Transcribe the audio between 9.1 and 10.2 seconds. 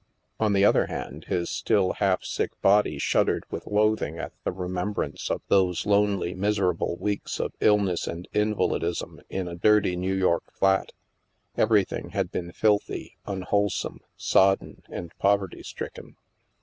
in a dirty New